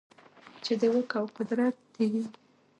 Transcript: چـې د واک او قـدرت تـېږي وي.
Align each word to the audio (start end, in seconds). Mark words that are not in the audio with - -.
چـې 0.63 0.73
د 0.81 0.83
واک 0.93 1.11
او 1.19 1.25
قـدرت 1.37 1.75
تـېږي 1.93 2.19
وي. 2.23 2.35